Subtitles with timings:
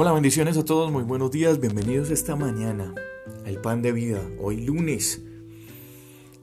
[0.00, 2.94] Hola, bendiciones a todos, muy buenos días, bienvenidos esta mañana
[3.44, 5.22] al Pan de Vida, hoy lunes.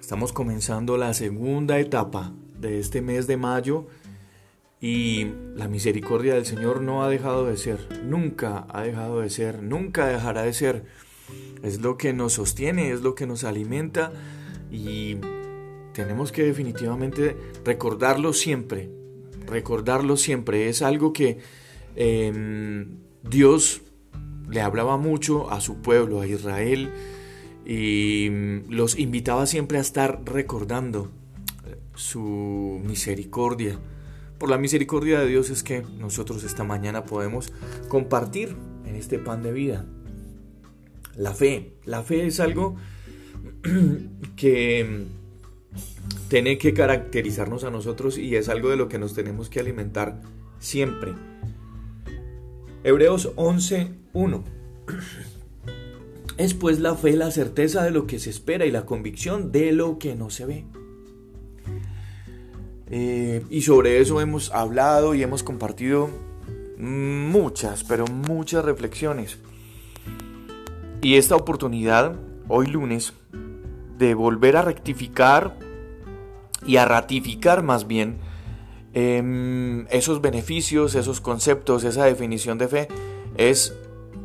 [0.00, 3.86] Estamos comenzando la segunda etapa de este mes de mayo
[4.80, 9.62] y la misericordia del Señor no ha dejado de ser, nunca ha dejado de ser,
[9.62, 10.84] nunca dejará de ser.
[11.62, 14.12] Es lo que nos sostiene, es lo que nos alimenta
[14.72, 15.18] y
[15.92, 18.90] tenemos que definitivamente recordarlo siempre,
[19.46, 20.68] recordarlo siempre.
[20.68, 21.38] Es algo que
[21.94, 23.82] em, Dios
[24.48, 26.90] le hablaba mucho a su pueblo, a Israel,
[27.66, 31.10] y mm, los invitaba siempre a estar recordando
[31.94, 33.78] su misericordia.
[34.38, 37.52] Por la misericordia de Dios es que nosotros esta mañana podemos
[37.88, 39.86] compartir en este pan de vida.
[41.16, 42.76] La fe, la fe es algo
[44.36, 49.48] que mm, tiene que caracterizarnos a nosotros y es algo de lo que nos tenemos
[49.48, 50.20] que alimentar
[50.58, 51.12] siempre.
[52.84, 54.42] Hebreos 11.1.
[56.36, 59.72] Es pues la fe la certeza de lo que se espera y la convicción de
[59.72, 60.64] lo que no se ve.
[62.90, 66.10] Eh, y sobre eso hemos hablado y hemos compartido
[66.76, 69.38] muchas, pero muchas reflexiones.
[71.00, 72.16] Y esta oportunidad,
[72.48, 73.14] hoy lunes,
[73.96, 75.56] de volver a rectificar
[76.66, 78.18] y a ratificar más bien
[78.96, 82.88] Em, esos beneficios, esos conceptos, esa definición de fe
[83.36, 83.74] es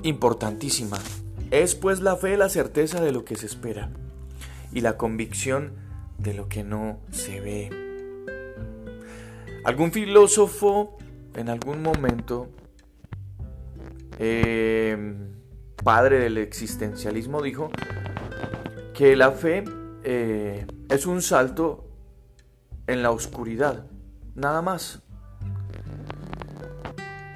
[0.04, 1.00] importantísima.
[1.50, 3.90] Es pues la fe la certeza de lo que se espera
[4.72, 5.74] y la convicción
[6.20, 7.70] de lo que no se ve.
[9.66, 10.98] Algún filósofo
[11.34, 12.50] en algún momento,
[14.20, 15.32] em,
[15.84, 17.72] padre del existencialismo, dijo
[18.94, 19.64] que la fe
[20.04, 21.88] eh, es un salto
[22.86, 23.86] en la oscuridad
[24.36, 25.02] nada más.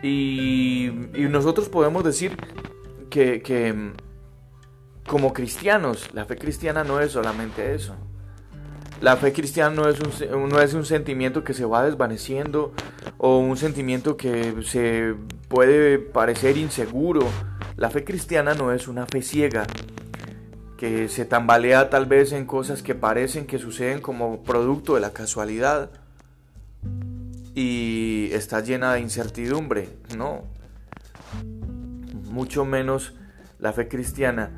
[0.04, 0.92] Y,
[1.30, 2.38] nosotros podemos decir
[3.10, 7.96] que, mm, como cristianos, la fe cristiana no es solamente eso.
[9.02, 12.74] La fe cristiana no es, un, no es un sentimiento que se va desvaneciendo
[13.18, 15.16] o un sentimiento que se
[15.48, 17.22] puede parecer inseguro.
[17.76, 19.66] La fe cristiana no es una fe ciega
[20.78, 25.14] que se tambalea tal vez en cosas que parecen que suceden como producto de la
[25.14, 25.92] casualidad
[27.56, 30.44] y está llena de incertidumbre, no.
[32.32, 33.14] Mucho menos
[33.60, 34.52] la fe cristiana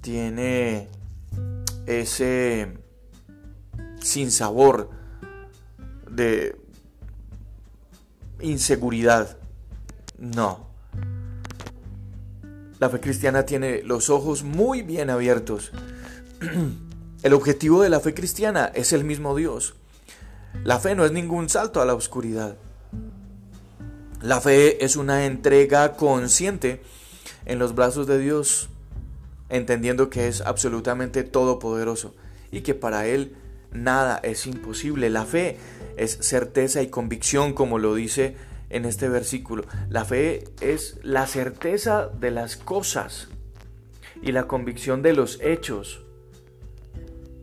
[0.00, 0.88] tiene
[1.86, 2.76] ese
[4.00, 4.90] sinsabor
[6.10, 6.56] de
[8.40, 9.38] inseguridad.
[10.18, 10.66] No.
[12.78, 15.70] La fe cristiana tiene los ojos muy bien abiertos.
[17.22, 19.76] El objetivo de la fe cristiana es el mismo Dios.
[20.64, 22.56] La fe no es ningún salto a la oscuridad.
[24.20, 26.80] La fe es una entrega consciente
[27.46, 28.68] en los brazos de Dios,
[29.48, 32.14] entendiendo que es absolutamente todopoderoso
[32.52, 33.34] y que para Él
[33.72, 35.10] nada es imposible.
[35.10, 35.58] La fe
[35.96, 38.36] es certeza y convicción, como lo dice
[38.70, 39.64] en este versículo.
[39.88, 43.26] La fe es la certeza de las cosas
[44.22, 46.04] y la convicción de los hechos.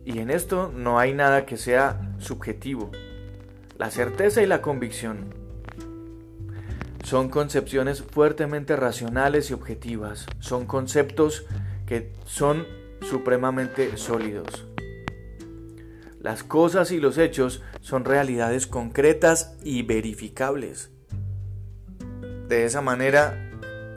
[0.06, 2.90] Y en esto no hay nada que sea subjetivo.
[3.80, 5.32] La certeza y la convicción
[7.02, 10.26] son concepciones fuertemente racionales y objetivas.
[10.38, 11.46] Son conceptos
[11.86, 12.66] que son
[13.00, 14.66] supremamente sólidos.
[16.20, 20.90] Las cosas y los hechos son realidades concretas y verificables.
[22.48, 23.50] De esa manera,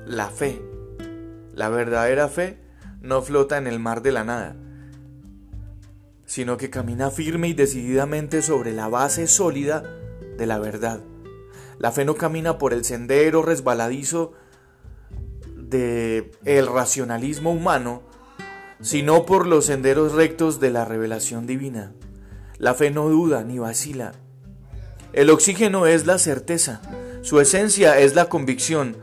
[0.06, 0.62] la fe,
[1.54, 2.58] la verdadera fe,
[3.02, 4.56] no flota en el mar de la nada,
[6.34, 9.84] sino que camina firme y decididamente sobre la base sólida
[10.36, 11.00] de la verdad.
[11.78, 14.34] La fe no camina por el sendero resbaladizo
[15.56, 18.02] de el racionalismo humano,
[18.82, 21.94] sino por los senderos rectos de la revelación divina.
[22.58, 24.14] La fe no duda ni vacila.
[25.14, 26.82] El oxígeno es la certeza,
[27.22, 28.98] su esencia es la convicción.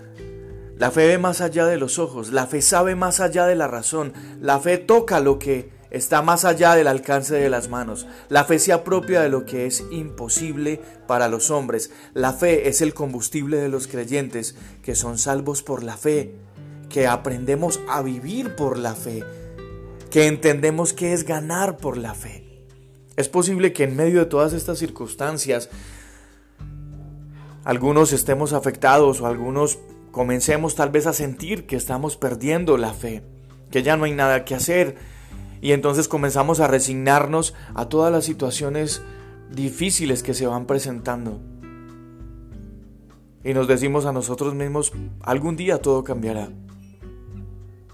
[0.77, 3.69] La fe ve más allá de los ojos, la fe sabe más allá de la
[3.69, 8.07] razón, la fe toca lo que está más allá del alcance de las manos.
[8.29, 11.91] La fe se apropia de lo que es imposible para los hombres.
[12.15, 16.35] La fe es el combustible de los creyentes que son salvos por la fe,
[16.89, 19.25] que aprendemos a vivir por la fe,
[20.11, 22.65] que entendemos que es ganar por la fe.
[23.17, 25.69] Es posible que en medio de todas estas circunstancias
[27.65, 29.79] algunos estemos afectados o algunos
[30.11, 33.23] comencemos tal vez a sentir que estamos perdiendo la fe,
[33.71, 34.97] que ya no hay nada que hacer,
[35.61, 39.03] y entonces comenzamos a resignarnos a todas las situaciones
[39.51, 41.41] difíciles que se van presentando.
[43.43, 44.93] y nos decimos a nosotros mismos,
[45.23, 46.51] algún día todo cambiará.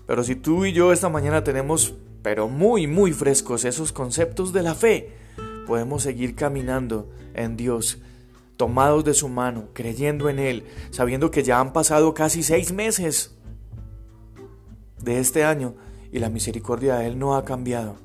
[0.04, 4.62] Pero si tú y yo esta mañana tenemos, pero muy, muy frescos esos conceptos de
[4.62, 5.14] la fe,
[5.66, 7.98] podemos seguir caminando en Dios,
[8.56, 13.36] tomados de su mano, creyendo en Él, sabiendo que ya han pasado casi seis meses
[15.00, 15.76] de este año
[16.12, 17.96] y la misericordia de Él no ha cambiado.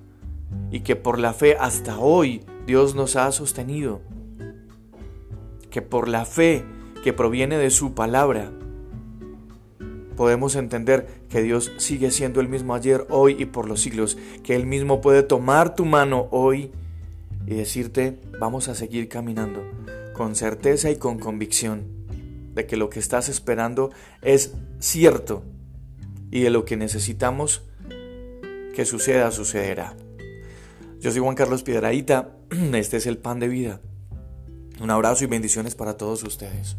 [0.71, 4.01] Y que por la fe hasta hoy Dios nos ha sostenido.
[5.69, 6.63] Que por la fe
[7.03, 8.51] que proviene de su palabra,
[10.15, 14.55] podemos entender que Dios sigue siendo el mismo ayer, hoy y por los siglos, que
[14.55, 16.71] Él mismo puede tomar tu mano hoy
[17.47, 19.63] y decirte, vamos a seguir caminando,
[20.13, 22.01] con certeza y con convicción
[22.53, 25.43] de que lo que estás esperando es cierto
[26.29, 27.63] y de lo que necesitamos
[28.75, 29.95] que suceda, sucederá.
[30.99, 32.29] Yo soy Juan Carlos Piedraíta,
[32.73, 33.81] este es el pan de vida.
[34.79, 36.77] Un abrazo y bendiciones para todos ustedes.